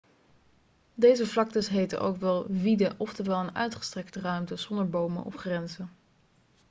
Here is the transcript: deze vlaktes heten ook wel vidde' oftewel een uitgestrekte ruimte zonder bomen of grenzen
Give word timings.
deze 0.93 1.27
vlaktes 1.27 1.69
heten 1.69 2.01
ook 2.01 2.17
wel 2.17 2.45
vidde' 2.51 2.93
oftewel 2.97 3.39
een 3.39 3.55
uitgestrekte 3.55 4.19
ruimte 4.19 4.55
zonder 4.55 4.89
bomen 4.89 5.23
of 5.23 5.35
grenzen 5.35 5.89